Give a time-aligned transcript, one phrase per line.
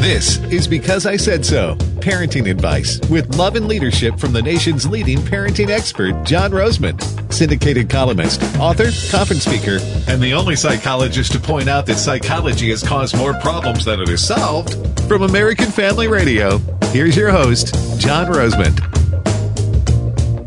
[0.00, 4.86] This is Because I Said So parenting advice with love and leadership from the nation's
[4.86, 7.02] leading parenting expert, John Rosemond,
[7.32, 12.84] syndicated columnist, author, conference speaker, and the only psychologist to point out that psychology has
[12.84, 14.76] caused more problems than it has solved.
[15.08, 16.58] From American Family Radio,
[16.92, 18.95] here's your host, John Rosemond.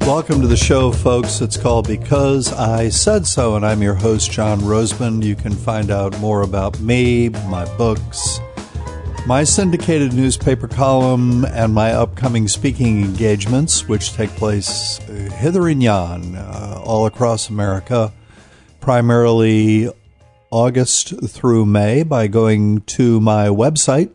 [0.09, 1.39] Welcome to the show, folks.
[1.39, 5.23] It's called Because I Said So, and I'm your host, John Rosemond.
[5.23, 8.39] You can find out more about me, my books,
[9.27, 15.83] my syndicated newspaper column, and my upcoming speaking engagements, which take place uh, hither and
[15.83, 18.11] yon uh, all across America,
[18.79, 19.91] primarily
[20.49, 24.09] August through May, by going to my website,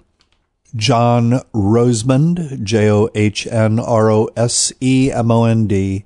[0.77, 6.05] John Rosemond, J O H N R O S E M O N D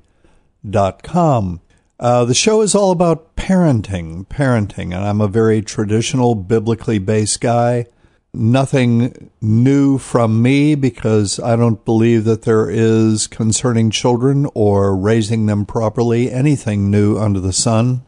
[0.68, 1.60] dot com.
[1.98, 7.40] Uh, the show is all about parenting, parenting, and I'm a very traditional, biblically based
[7.40, 7.86] guy
[8.32, 15.46] nothing new from me because I don't believe that there is concerning children or raising
[15.46, 18.02] them properly anything new under the sun.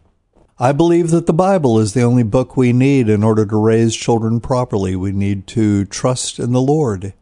[0.62, 3.96] I believe that the Bible is the only book we need in order to raise
[3.96, 4.94] children properly.
[4.94, 7.14] We need to trust in the Lord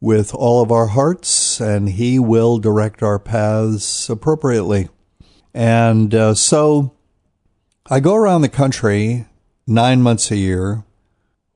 [0.00, 4.88] with all of our hearts, and He will direct our paths appropriately.
[5.54, 6.92] And uh, so
[7.88, 9.26] I go around the country
[9.64, 10.82] nine months a year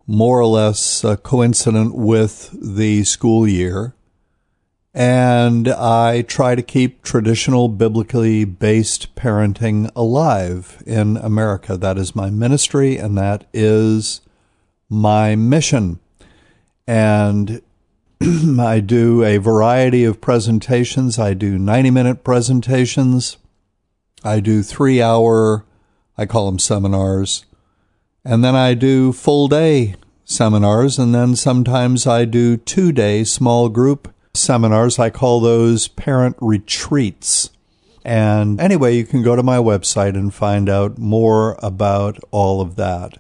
[0.06, 3.95] more or less uh, coincident with the school year.
[4.96, 11.76] And I try to keep traditional biblically based parenting alive in America.
[11.76, 14.22] That is my ministry and that is
[14.88, 16.00] my mission.
[16.86, 17.60] And
[18.58, 21.18] I do a variety of presentations.
[21.18, 23.36] I do 90 minute presentations.
[24.24, 25.66] I do three hour,
[26.16, 27.44] I call them seminars.
[28.24, 33.68] And then I do full day seminars, and then sometimes I do two day small
[33.68, 34.98] group seminars.
[34.98, 37.50] I call those parent retreats.
[38.04, 42.76] And anyway, you can go to my website and find out more about all of
[42.76, 43.18] that.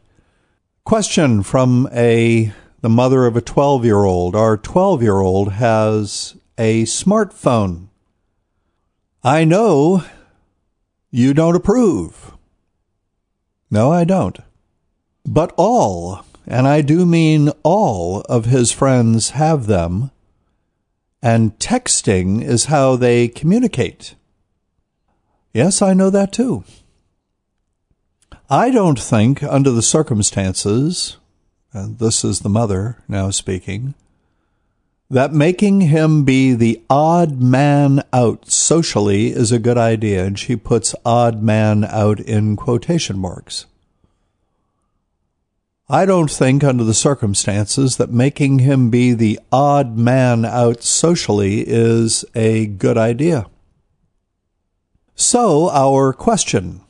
[0.84, 4.36] Question from a the mother of a 12 year old.
[4.36, 7.88] Our 12 year old has a smartphone.
[9.24, 10.04] I know
[11.10, 12.32] you don't approve.
[13.70, 14.38] No, I don't.
[15.24, 20.12] But all, and I do mean all of his friends have them,
[21.22, 24.14] and texting is how they communicate.
[25.52, 26.64] Yes, I know that too.
[28.48, 31.16] I don't think, under the circumstances,
[31.72, 33.94] and this is the mother now speaking,
[35.10, 40.56] that making him be the odd man out socially is a good idea, and she
[40.56, 43.66] puts odd man out in quotation marks.
[45.88, 51.60] I don't think, under the circumstances, that making him be the odd man out socially
[51.64, 53.46] is a good idea.
[55.14, 56.80] So, our question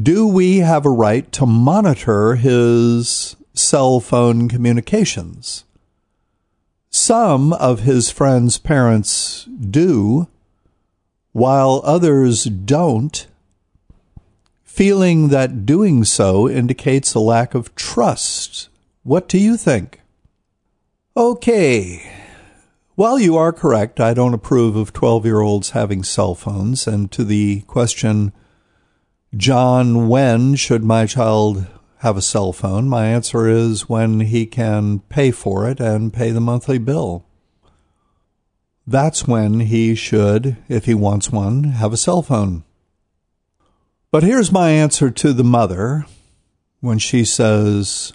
[0.00, 5.64] Do we have a right to monitor his cell phone communications?
[6.90, 10.28] Some of his friends' parents do,
[11.32, 13.26] while others don't
[14.72, 18.70] feeling that doing so indicates a lack of trust.
[19.02, 20.00] What do you think?
[21.14, 22.10] Okay.
[22.94, 26.86] While you are correct, I don't approve of 12 year olds having cell phones.
[26.86, 28.32] And to the question,
[29.36, 31.66] John, when should my child
[31.98, 32.88] have a cell phone?
[32.88, 37.26] My answer is when he can pay for it and pay the monthly bill.
[38.86, 42.64] That's when he should, if he wants one, have a cell phone.
[44.12, 46.04] But here's my answer to the mother
[46.80, 48.12] when she says,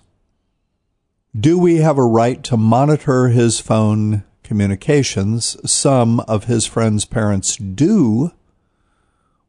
[1.37, 5.57] Do we have a right to monitor his phone communications?
[5.69, 8.31] Some of his friends' parents do,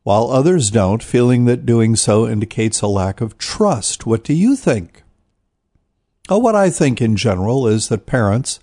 [0.05, 4.07] while others don't, feeling that doing so indicates a lack of trust.
[4.07, 5.03] What do you think?
[6.31, 8.59] Oh, what I think in general is that parents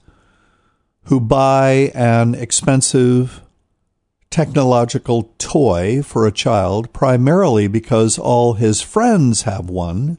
[1.04, 3.44] who buy an expensive
[4.30, 10.18] technological toy for a child, primarily because all his friends have one,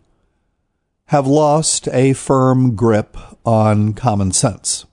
[1.06, 4.86] have lost a firm grip on common sense.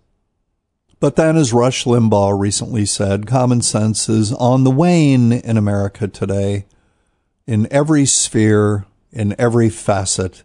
[0.99, 6.07] But then, as Rush Limbaugh recently said, common sense is on the wane in America
[6.07, 6.65] today,
[7.45, 10.43] in every sphere, in every facet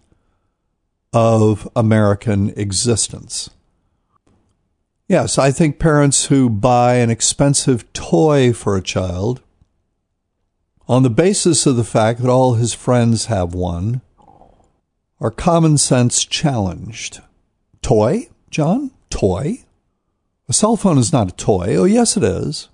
[1.12, 3.50] of American existence.
[5.08, 9.40] Yes, I think parents who buy an expensive toy for a child
[10.86, 14.02] on the basis of the fact that all his friends have one
[15.18, 17.22] are common sense challenged.
[17.80, 18.90] Toy, John?
[19.08, 19.64] Toy?
[20.46, 21.74] A cell phone is not a toy.
[21.74, 22.68] Oh, yes, it is.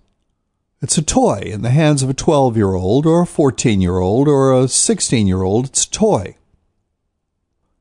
[0.82, 3.98] It's a toy in the hands of a 12 year old or a 14 year
[3.98, 5.66] old or a 16 year old.
[5.66, 6.36] It's a toy.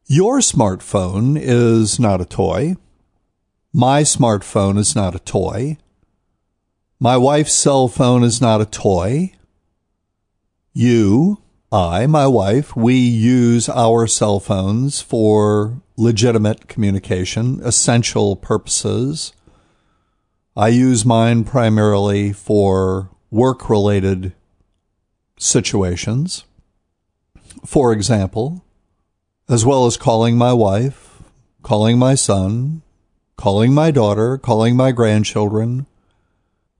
[0.05, 2.75] Your smartphone is not a toy.
[3.75, 5.79] My smartphone is not a toy.
[6.99, 9.33] My wife's cell phone is not a toy.
[10.73, 11.41] You,
[11.71, 19.33] I, my wife, we use our cell phones for legitimate communication, essential purposes.
[20.55, 24.33] I use mine primarily for work related
[25.39, 26.45] situations.
[27.65, 28.63] For example,
[29.49, 31.23] as well as calling my wife,
[31.63, 32.82] calling my son,
[33.37, 35.85] calling my daughter, calling my grandchildren,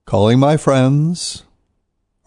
[0.06, 1.44] calling my friends,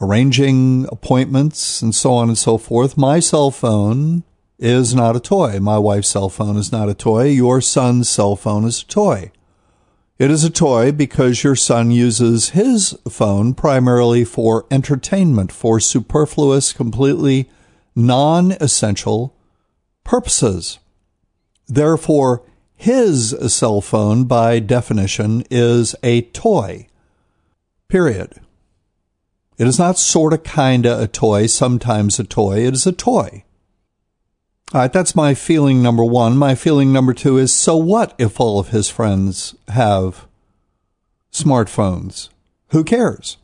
[0.01, 2.97] arranging appointments, and so on and so forth.
[2.97, 4.25] My cell phone
[4.59, 5.59] is not a toy.
[5.61, 7.25] My wife's cell phone is not a toy.
[7.25, 9.33] Your son's cell phone is a toy.
[10.19, 16.73] It is a toy because your son uses his phone primarily for entertainment, for superfluous,
[16.73, 17.51] completely
[17.95, 19.35] non essential
[20.05, 20.79] purposes.
[21.69, 22.43] Therefore,
[22.77, 26.87] his cell phone, by definition, is a toy.
[27.89, 28.35] Period.
[29.59, 32.67] It is not sorta kinda a toy, sometimes a toy.
[32.67, 33.45] It is a toy.
[34.75, 36.37] All right, that's my feeling number one.
[36.37, 40.27] My feeling number two is so what if all of his friends have
[41.33, 42.29] smartphones?
[42.71, 43.39] Who cares?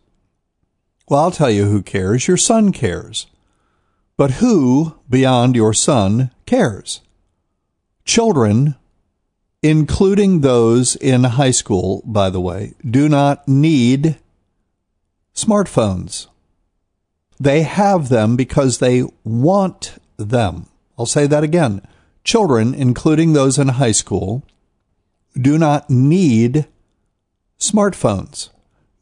[1.09, 2.27] Well, I'll tell you who cares.
[2.27, 3.27] Your son cares.
[4.17, 7.01] But who, beyond your son, cares?
[8.05, 8.75] Children
[9.63, 14.19] including those in high school, by the way, do not need
[15.35, 16.27] smartphones.
[17.39, 20.67] They have them because they want them.
[20.99, 21.83] I'll say that again.
[22.25, 24.45] Children, including those in high school,
[25.35, 26.67] do not need
[27.59, 28.51] smartphones.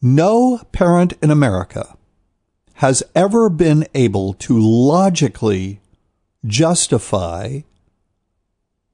[0.01, 1.97] No parent in America
[2.75, 5.81] has ever been able to logically
[6.47, 7.61] justify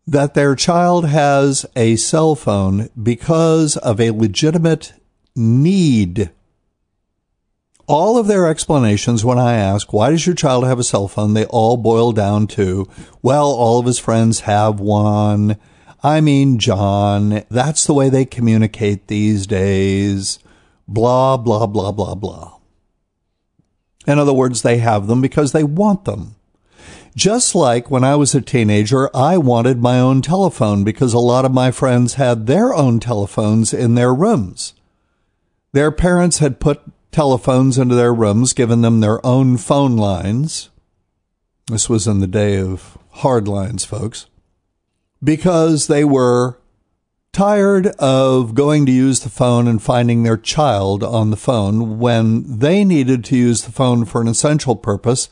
[0.07, 4.93] that their child has a cell phone because of a legitimate
[5.35, 6.31] need.
[7.89, 11.35] All of their explanations when I ask, why does your child have a cell phone?
[11.35, 12.89] They all boil down to,
[13.23, 15.57] well, all of his friends have one.
[16.03, 20.39] I mean, John, that's the way they communicate these days.
[20.89, 22.57] Blah, blah, blah, blah, blah.
[24.07, 26.37] In other words, they have them because they want them.
[27.17, 31.47] Just like when I was a teenager, I wanted my own telephone because a lot
[31.47, 34.75] of my friends had their own telephones in their rooms.
[35.73, 36.83] Their parents had put
[37.13, 40.69] telephones into their rooms, given them their own phone lines.
[41.69, 44.27] This was in the day of hard lines, folks.
[45.25, 46.61] Because they were
[47.33, 52.59] tired of going to use the phone and finding their child on the phone when
[52.59, 55.31] they needed to use the phone for an essential purpose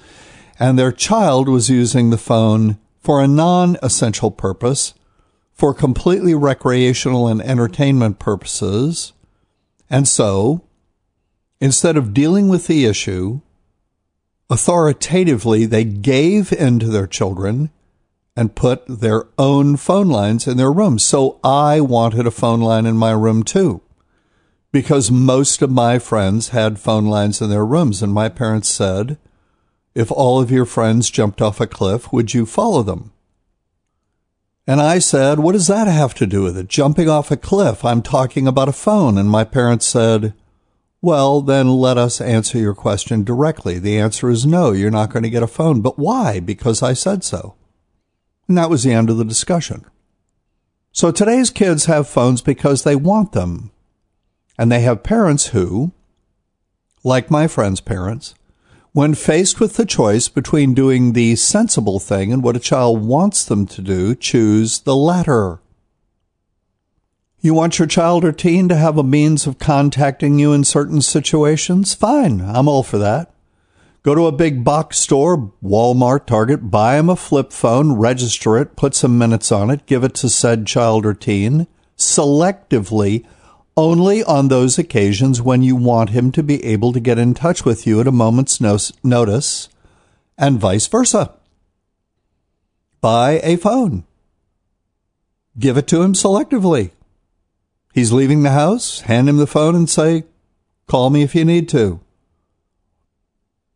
[0.59, 4.95] and their child was using the phone for a non essential purpose,
[5.53, 9.13] for completely recreational and entertainment purposes.
[9.91, 10.65] And so,
[11.61, 13.41] instead of dealing with the issue,
[14.51, 17.71] authoritatively, they gave in to their children
[18.37, 21.03] and put their own phone lines in their rooms.
[21.03, 23.81] So I wanted a phone line in my room too,
[24.73, 28.03] because most of my friends had phone lines in their rooms.
[28.03, 29.19] And my parents said,
[29.95, 33.13] if all of your friends jumped off a cliff, would you follow them?
[34.67, 36.69] And I said, What does that have to do with it?
[36.69, 37.85] Jumping off a cliff.
[37.85, 39.19] I'm talking about a phone.
[39.19, 40.35] And my parents said,
[41.03, 43.79] Well, then let us answer your question directly.
[43.79, 45.81] The answer is no, you're not going to get a phone.
[45.83, 46.41] But why?
[46.41, 47.55] Because I said so.
[48.49, 49.85] And that was the end of the discussion.
[50.93, 53.71] So today's kids have phones because they want them.
[54.57, 55.93] And they have parents who,
[57.03, 58.35] like my friend's parents,
[58.95, 63.45] when faced with the choice between doing the sensible thing and what a child wants
[63.45, 65.59] them to do, choose the latter.
[67.41, 71.03] You want your child or teen to have a means of contacting you in certain
[71.03, 71.93] situations?
[71.93, 73.35] Fine, I'm all for that.
[74.05, 78.77] Go to a big box store, Walmart, Target, buy them a flip phone, register it,
[78.77, 81.67] put some minutes on it, give it to said child or teen,
[81.99, 83.27] selectively
[83.77, 87.65] only on those occasions when you want him to be able to get in touch
[87.65, 89.69] with you at a moment's no- notice,
[90.39, 91.33] and vice versa.
[93.01, 94.05] Buy a phone.
[95.59, 96.91] Give it to him selectively.
[97.93, 100.25] He's leaving the house, hand him the phone and say,
[100.87, 102.01] Call me if you need to.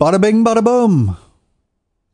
[0.00, 1.17] Bada bing, bada boom.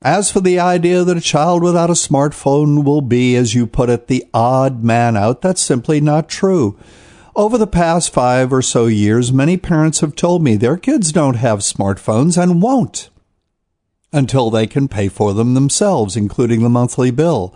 [0.02, 3.88] As for the idea that a child without a smartphone will be, as you put
[3.88, 6.78] it, the odd man out, that's simply not true.
[7.36, 11.34] Over the past five or so years, many parents have told me their kids don't
[11.34, 13.10] have smartphones and won't
[14.12, 17.52] until they can pay for them themselves, including the monthly bill.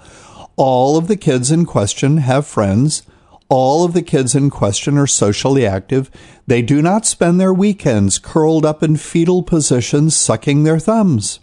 [0.56, 3.02] All of the kids in question have friends.
[3.48, 6.10] All of the kids in question are socially active.
[6.48, 11.38] They do not spend their weekends curled up in fetal positions sucking their thumbs.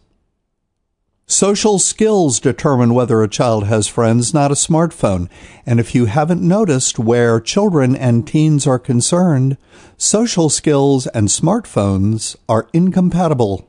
[1.27, 5.27] Social skills determine whether a child has friends, not a smartphone.
[5.65, 9.57] And if you haven't noticed where children and teens are concerned,
[9.97, 13.67] social skills and smartphones are incompatible.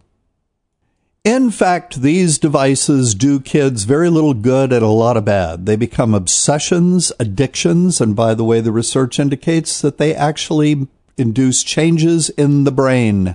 [1.25, 5.65] In fact, these devices do kids very little good and a lot of bad.
[5.65, 10.87] They become obsessions, addictions, and by the way, the research indicates that they actually
[11.17, 13.35] induce changes in the brain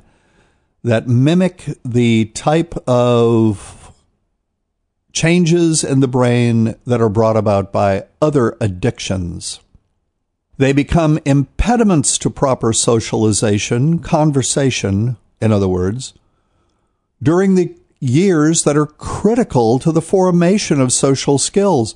[0.84, 3.81] that mimic the type of
[5.12, 9.60] changes in the brain that are brought about by other addictions.
[10.58, 16.14] They become impediments to proper socialization, conversation, in other words,
[17.22, 21.96] during the years that are critical to the formation of social skills.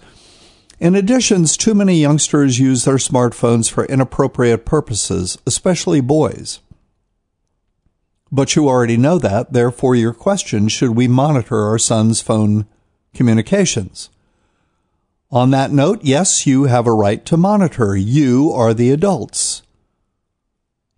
[0.79, 6.60] In addition, too many youngsters use their smartphones for inappropriate purposes, especially boys.
[8.31, 12.65] But you already know that, therefore, your question should we monitor our son's phone
[13.15, 14.10] communications.
[15.31, 17.95] On that note, yes, you have a right to monitor.
[17.95, 19.63] You are the adults.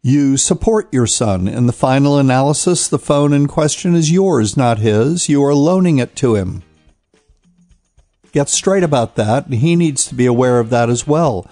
[0.04, 1.48] You support your son.
[1.48, 5.28] In the final analysis, the phone in question is yours, not his.
[5.28, 6.64] You are loaning it to him.
[8.32, 9.48] Get straight about that.
[9.48, 11.50] He needs to be aware of that as well.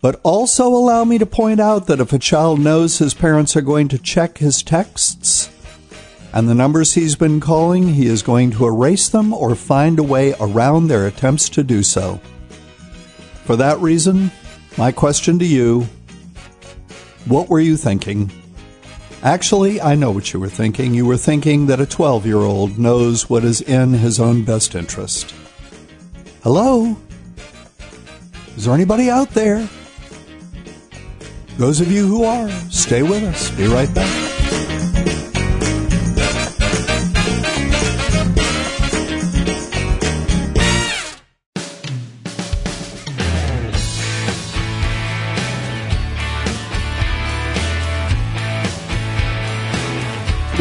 [0.00, 3.62] But also allow me to point out that if a child knows his parents are
[3.62, 5.48] going to check his texts,
[6.32, 10.02] and the numbers he's been calling, he is going to erase them or find a
[10.02, 12.20] way around their attempts to do so.
[13.44, 14.30] For that reason,
[14.78, 15.86] my question to you
[17.26, 18.32] what were you thinking?
[19.22, 20.94] Actually, I know what you were thinking.
[20.94, 24.74] You were thinking that a 12 year old knows what is in his own best
[24.74, 25.32] interest.
[26.42, 26.96] Hello?
[28.56, 29.68] Is there anybody out there?
[31.56, 33.50] Those of you who are, stay with us.
[33.52, 34.31] Be right back.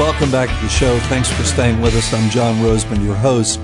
[0.01, 0.98] Welcome back to the show.
[1.01, 2.12] Thanks for staying with us.
[2.12, 3.60] I'm John Rosemond, your host.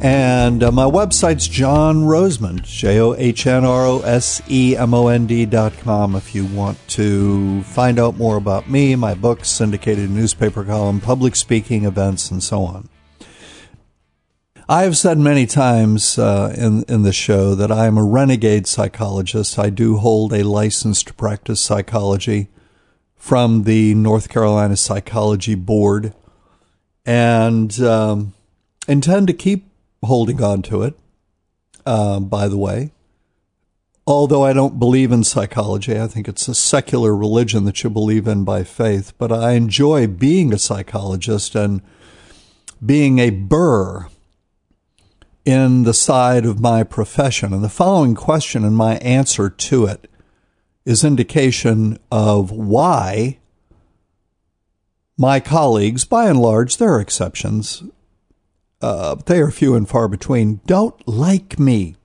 [0.00, 4.92] And uh, my website's John Rosemond, J O H N R O S E M
[4.92, 9.14] O N D dot com if you want to find out more about me, my
[9.14, 12.88] books, syndicated newspaper column, public speaking events, and so on.
[14.68, 18.66] I have said many times uh, in in the show that I am a renegade
[18.66, 19.56] psychologist.
[19.56, 22.48] I do hold a license to practice psychology
[23.24, 26.12] from the North Carolina Psychology Board
[27.06, 28.34] and um,
[28.86, 29.66] intend to keep
[30.04, 30.94] holding on to it,
[31.86, 32.92] uh, by the way.
[34.06, 38.28] Although I don't believe in psychology, I think it's a secular religion that you believe
[38.28, 41.80] in by faith, but I enjoy being a psychologist and
[42.84, 44.08] being a burr
[45.46, 47.54] in the side of my profession.
[47.54, 50.10] And the following question and my answer to it
[50.84, 53.38] is indication of why
[55.16, 57.82] my colleagues, by and large, there are exceptions,
[58.82, 61.96] uh, they are few and far between, don't like me.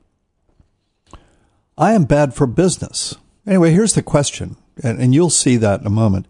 [1.77, 3.15] I am bad for business.
[3.47, 6.27] Anyway, here's the question, and, and you'll see that in a moment.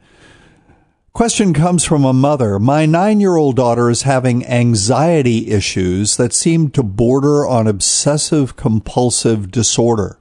[1.11, 2.59] Question comes from a mother.
[2.59, 8.55] My nine year old daughter is having anxiety issues that seem to border on obsessive
[8.55, 10.18] compulsive disorder.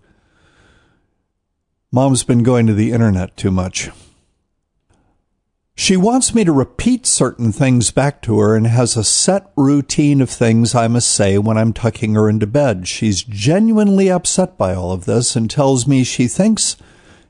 [1.90, 3.90] Mom's been going to the internet too much.
[5.75, 10.21] She wants me to repeat certain things back to her and has a set routine
[10.21, 12.88] of things I must say when I'm tucking her into bed.
[12.88, 16.76] She's genuinely upset by all of this and tells me she thinks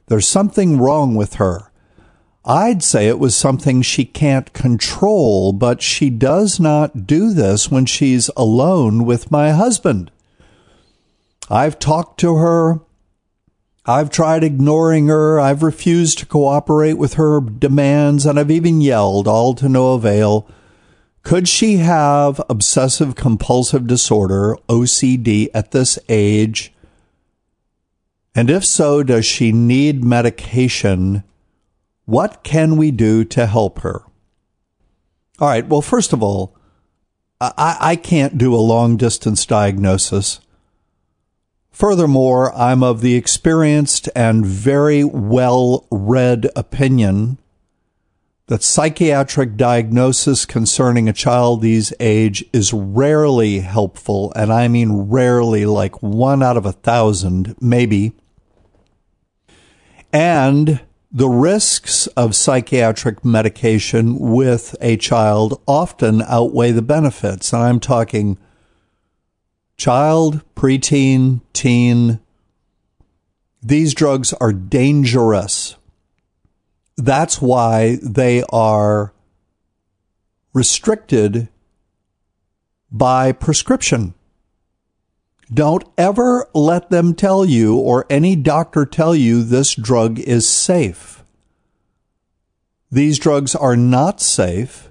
[0.07, 1.71] there's something wrong with her.
[2.45, 7.85] I'd say it was something she can't control, but she does not do this when
[7.85, 10.11] she's alone with my husband.
[11.51, 12.81] I've talked to her.
[13.89, 15.41] I've tried ignoring her.
[15.41, 20.47] I've refused to cooperate with her demands, and I've even yelled, all to no avail.
[21.23, 26.71] Could she have obsessive compulsive disorder, OCD, at this age?
[28.35, 31.25] And if so, does she need medication?
[32.05, 34.03] What can we do to help her?
[35.39, 36.55] All right, well, first of all,
[37.41, 40.41] I, I can't do a long distance diagnosis.
[41.79, 47.39] Furthermore, I'm of the experienced and very well read opinion
[48.49, 55.67] that psychiatric diagnosis concerning a child these age is rarely helpful, and I mean rarely,
[55.67, 58.11] like one out of a thousand, maybe.
[60.13, 60.81] And
[61.13, 67.53] the risks of psychiatric medication with a child often outweigh the benefits.
[67.53, 68.37] And I'm talking
[69.79, 72.21] child, preteen, teen.
[73.63, 75.77] These drugs are dangerous
[76.99, 79.15] that's why they are
[80.53, 81.49] restricted
[82.91, 84.15] by prescription.
[85.55, 91.23] Don't ever let them tell you or any doctor tell you this drug is safe.
[92.91, 94.91] These drugs are not safe.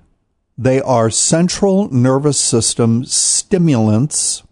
[0.58, 4.44] They are central nervous system stimulants,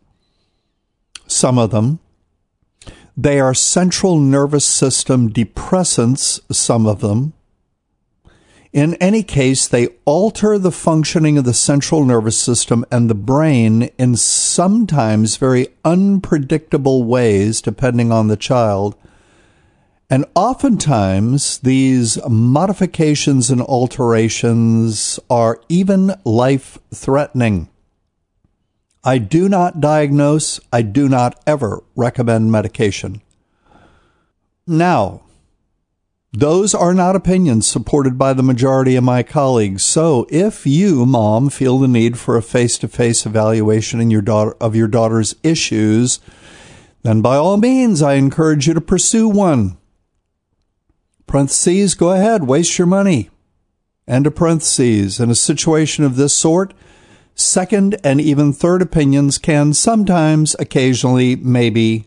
[1.36, 2.00] some of them.
[3.18, 7.34] They are central nervous system depressants, some of them.
[8.74, 13.84] In any case, they alter the functioning of the central nervous system and the brain
[13.98, 18.96] in sometimes very unpredictable ways, depending on the child.
[20.10, 27.70] And oftentimes, these modifications and alterations are even life threatening.
[29.06, 33.22] I do not diagnose, I do not ever recommend medication.
[34.66, 35.22] Now,
[36.34, 39.84] those are not opinions supported by the majority of my colleagues.
[39.86, 44.76] So if you, mom, feel the need for a face-to-face evaluation in your daughter, of
[44.76, 46.20] your daughter's issues,
[47.04, 49.78] then by all means, I encourage you to pursue one.
[51.28, 53.30] Parentheses, go ahead, waste your money.
[54.08, 55.20] End of parentheses.
[55.20, 56.74] In a situation of this sort,
[57.36, 62.06] second and even third opinions can sometimes, occasionally, maybe,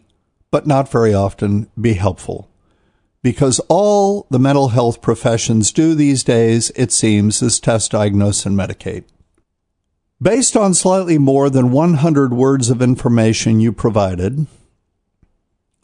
[0.50, 2.48] but not very often, be helpful
[3.22, 8.56] because all the mental health professions do these days, it seems, is test, diagnose, and
[8.56, 9.04] medicate.
[10.20, 14.46] Based on slightly more than 100 words of information you provided,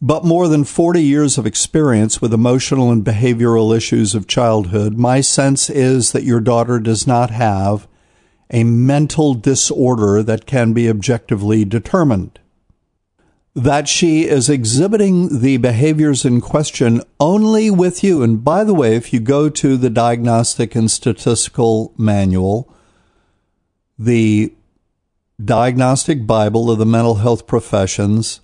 [0.00, 5.20] but more than 40 years of experience with emotional and behavioral issues of childhood, my
[5.20, 7.87] sense is that your daughter does not have
[8.50, 12.38] a mental disorder that can be objectively determined
[13.54, 18.22] that she is exhibiting the behaviors in question only with you.
[18.22, 22.68] And by the way, if you go to the Diagnostic and Statistical Manual,
[23.96, 24.52] the
[25.42, 28.40] Diagnostic Bible of the Mental Health Professions,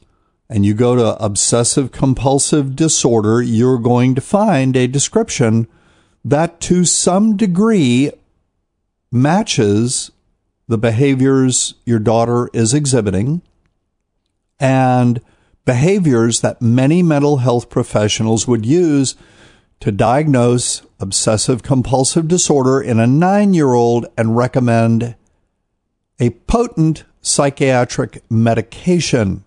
[0.48, 5.66] and you go to obsessive compulsive disorder, you're going to find a description
[6.24, 8.12] that to some degree
[9.12, 10.10] matches
[10.68, 13.42] the behaviors your daughter is exhibiting
[14.60, 15.20] and
[15.64, 19.16] behaviors that many mental health professionals would use
[19.80, 25.16] to diagnose obsessive compulsive disorder in a nine year old and recommend
[26.20, 29.42] a potent psychiatric medication.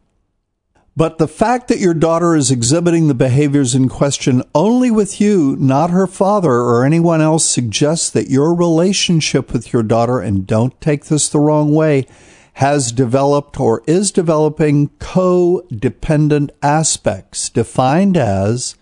[0.96, 5.56] But the fact that your daughter is exhibiting the behaviors in question only with you,
[5.60, 10.80] not her father or anyone else, suggests that your relationship with your daughter, and don't
[10.80, 12.06] take this the wrong way,
[12.58, 18.76] has developed or is developing codependent aspects defined as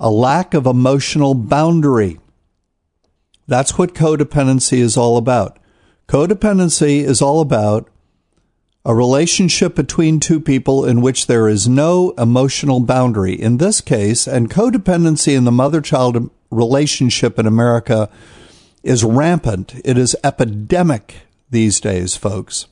[0.00, 2.18] a lack of emotional boundary.
[3.46, 5.60] That's what codependency is all about.
[6.08, 7.88] Codependency is all about
[8.84, 13.34] a relationship between two people in which there is no emotional boundary.
[13.34, 18.10] In this case, and codependency in the mother child relationship in America
[18.82, 19.74] is rampant.
[19.84, 21.14] It is epidemic
[21.50, 22.66] these days, folks.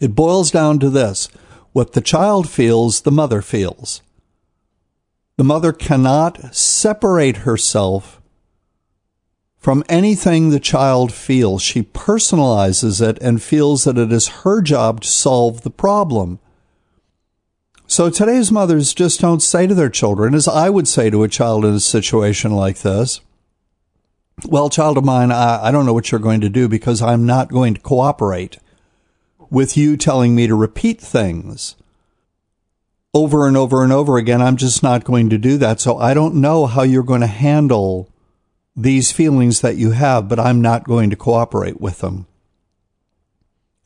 [0.00, 1.28] It boils down to this
[1.72, 4.02] what the child feels, the mother feels.
[5.36, 8.20] The mother cannot separate herself
[9.64, 11.62] from anything the child feels.
[11.62, 16.38] She personalizes it and feels that it is her job to solve the problem.
[17.86, 21.28] So today's mothers just don't say to their children, as I would say to a
[21.28, 23.22] child in a situation like this,
[24.46, 27.24] well, child of mine, I, I don't know what you're going to do because I'm
[27.24, 28.58] not going to cooperate
[29.48, 31.74] with you telling me to repeat things
[33.14, 34.42] over and over and over again.
[34.42, 35.80] I'm just not going to do that.
[35.80, 38.10] So I don't know how you're going to handle
[38.76, 42.26] these feelings that you have, but I'm not going to cooperate with them.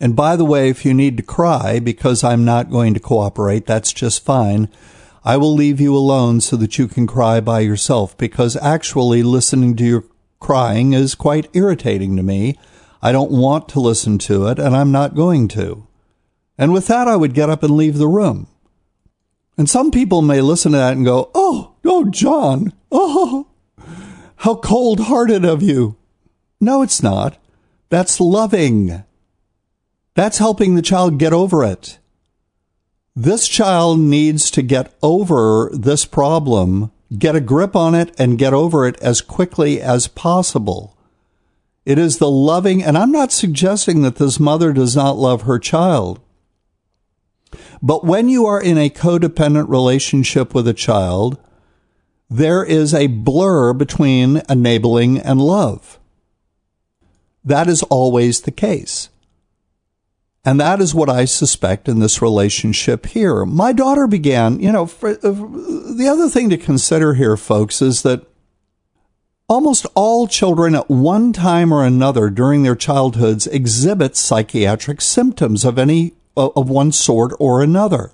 [0.01, 3.67] And by the way, if you need to cry because I'm not going to cooperate,
[3.67, 4.69] that's just fine.
[5.25, 9.77] I will leave you alone so that you can cry by yourself because actually listening
[9.77, 10.05] to your
[10.41, 12.59] crying is quite irritating to me.
[13.03, 15.87] I don't want to listen to it, and I'm not going to.
[16.57, 18.49] And with that, I would get up and leave the room.
[19.57, 23.49] And some people may listen to that and go, Oh, oh, John, oh,
[24.39, 25.97] how cold hearted of you.
[26.61, 27.37] No, it's not.
[27.89, 29.05] That's loving.
[30.15, 31.99] That's helping the child get over it.
[33.17, 38.55] This child needs to get over this problem, get a grip on it, and get
[38.55, 40.97] over it as quickly as possible.
[41.85, 45.59] It is the loving, and I'm not suggesting that this mother does not love her
[45.59, 46.21] child.
[47.83, 51.39] But when you are in a codependent relationship with a child,
[52.31, 55.99] there is a blur between enabling and love.
[57.45, 59.09] That is always the case.
[60.45, 63.45] And that is what I suspect in this relationship here.
[63.45, 65.31] My daughter began, you know, for, uh,
[65.95, 68.27] the other thing to consider here, folks, is that
[69.49, 75.79] almost all children at one time or another during their childhoods exhibit psychiatric symptoms of
[75.79, 78.13] any of one sort or another.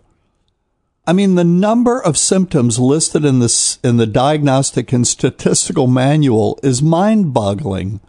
[1.06, 6.58] I mean, the number of symptoms listed in this in the diagnostic and statistical manual
[6.62, 8.00] is mind-boggling.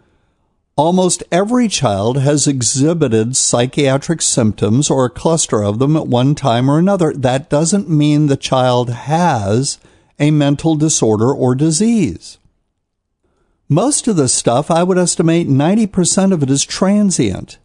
[0.76, 6.70] Almost every child has exhibited psychiatric symptoms or a cluster of them at one time
[6.70, 7.12] or another.
[7.12, 9.78] That doesn't mean the child has
[10.18, 12.38] a mental disorder or disease.
[13.68, 17.58] Most of the stuff, I would estimate 90% of it is transient.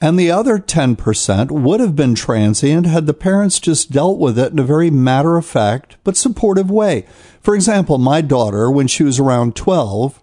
[0.00, 4.52] And the other 10% would have been transient had the parents just dealt with it
[4.52, 7.06] in a very matter of fact but supportive way.
[7.40, 10.22] For example, my daughter, when she was around 12,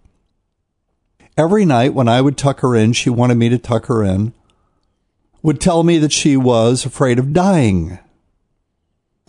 [1.38, 4.34] every night when I would tuck her in, she wanted me to tuck her in,
[5.42, 7.98] would tell me that she was afraid of dying.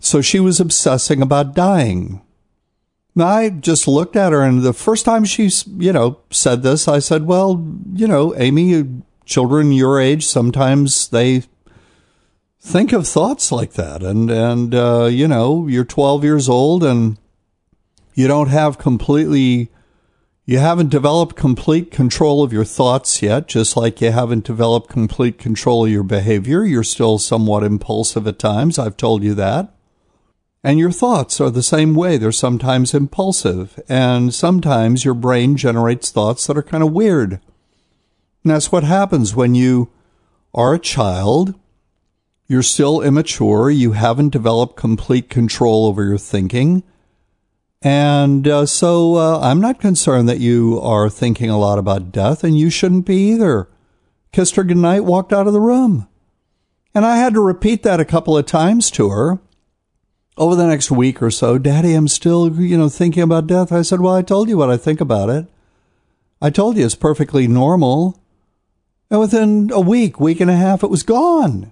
[0.00, 2.20] So she was obsessing about dying.
[3.18, 6.98] I just looked at her, and the first time she, you know, said this, I
[6.98, 8.85] said, "Well, you know, Amy,
[9.24, 11.42] children your age sometimes they
[12.62, 14.02] think of thoughts like that.
[14.02, 17.18] And and uh, you know you're 12 years old and
[18.14, 19.70] you don't have completely
[20.44, 25.38] you haven't developed complete control of your thoughts yet just like you haven't developed complete
[25.38, 26.64] control of your behavior.
[26.64, 29.74] You're still somewhat impulsive at times i've told you that.
[30.64, 32.16] And your thoughts are the same way.
[32.16, 33.80] They're sometimes impulsive.
[33.88, 37.40] And sometimes your brain generates thoughts that are kind of weird
[38.44, 39.90] and that's what happens when you
[40.55, 41.55] are a child.
[42.46, 43.70] You're still immature.
[43.70, 46.83] You haven't developed complete control over your thinking.
[47.81, 52.44] And uh, so uh, I'm not concerned that you are thinking a lot about death,
[52.44, 53.68] and you shouldn't be either.
[54.31, 56.09] Kissed her goodnight, walked out of the room.
[56.94, 59.40] And I had to repeat that a couple of times to her
[60.37, 61.59] over the next week or so.
[61.59, 63.72] Daddy, I'm still, you know, thinking about death.
[63.72, 65.46] I said, Well, I told you what I think about it.
[66.40, 68.21] I told you it's perfectly normal.
[69.12, 71.70] And within a week, week and a half, it was gone.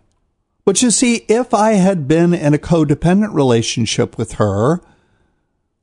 [0.66, 4.83] But you see, if I had been in a codependent relationship with her,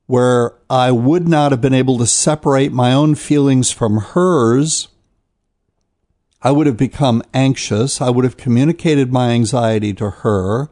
[0.06, 4.86] where I would not have been able to separate my own feelings from hers,
[6.42, 8.00] I would have become anxious.
[8.00, 10.68] I would have communicated my anxiety to her.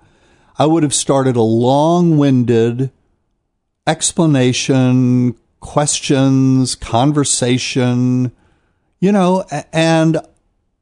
[0.57, 2.93] I would have started a long winded
[3.89, 8.31] explanation, questions, conversation,
[9.01, 10.21] you know, and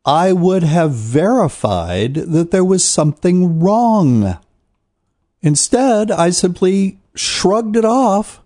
[0.05, 4.38] I would have verified that there was something wrong.
[5.40, 8.40] Instead, I simply shrugged it off.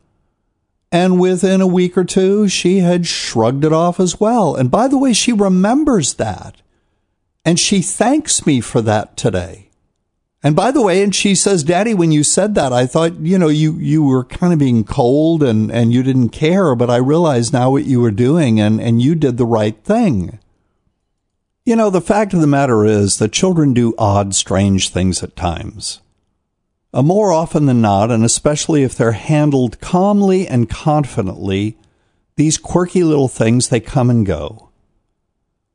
[0.90, 4.55] And within a week or two, she had shrugged it off as well.
[4.55, 6.62] And by the way, she remembers that.
[7.44, 9.68] And she thanks me for that today.
[10.42, 13.38] And by the way, and she says, Daddy, when you said that, I thought, you
[13.38, 16.97] know, you, you were kind of being cold and, and you didn't care, but I
[16.97, 20.38] realize now what you were doing and, and you did the right thing.
[21.68, 25.37] You know, the fact of the matter is that children do odd, strange things at
[25.37, 26.00] times.
[26.94, 31.76] Uh, more often than not, and especially if they're handled calmly and confidently,
[32.37, 34.70] these quirky little things, they come and go.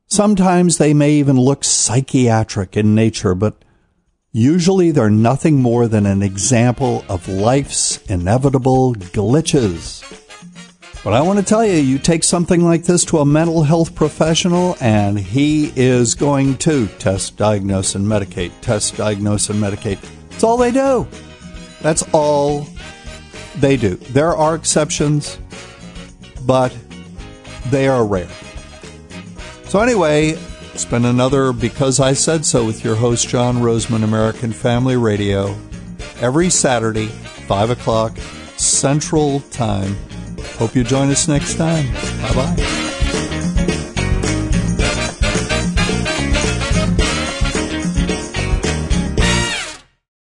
[0.08, 3.64] Sometimes they may even look psychiatric in nature, but
[4.32, 10.23] usually they're nothing more than an example of life's inevitable glitches.
[11.04, 13.94] But I want to tell you, you take something like this to a mental health
[13.94, 18.52] professional, and he is going to test, diagnose, and medicate.
[18.62, 20.00] Test, diagnose, and medicate.
[20.30, 21.06] That's all they do.
[21.82, 22.66] That's all
[23.56, 23.96] they do.
[23.96, 25.38] There are exceptions,
[26.46, 26.74] but
[27.66, 28.30] they are rare.
[29.64, 30.38] So, anyway,
[30.72, 35.54] it's been another Because I Said So with your host, John Rosemond, American Family Radio,
[36.22, 38.16] every Saturday, 5 o'clock
[38.56, 39.94] Central Time.
[40.58, 41.92] Hope you join us next time.
[42.22, 42.83] Bye bye.